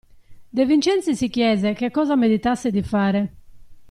[0.51, 3.33] De Vincenzi si chiese che cosa meditasse di fare.